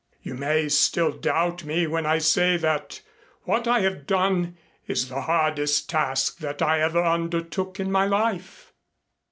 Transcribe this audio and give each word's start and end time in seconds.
You 0.23 0.33
may 0.33 0.67
still 0.67 1.11
doubt 1.11 1.63
me 1.63 1.85
when 1.85 2.07
I 2.07 2.17
say 2.17 2.57
that 2.57 3.01
what 3.43 3.67
I 3.67 3.81
have 3.81 4.07
done 4.07 4.57
is 4.87 5.09
the 5.09 5.21
hardest 5.21 5.91
task 5.91 6.39
that 6.39 6.59
I 6.59 6.79
ever 6.81 7.03
undertook 7.05 7.79
in 7.79 7.91
my 7.91 8.07
life. 8.07 8.73